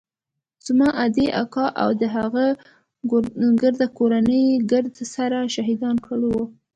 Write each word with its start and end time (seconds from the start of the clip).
زما 0.65 0.87
ادې 1.05 1.27
اکا 1.43 1.65
او 1.81 1.89
د 2.01 2.03
هغه 2.15 2.45
ګرده 3.61 3.87
کورنۍ 3.97 4.41
يې 4.49 4.57
ګرد 4.71 4.93
سره 5.15 5.37
شهيدان 5.55 5.95
کړي 6.07 6.27
وو. 6.33 6.43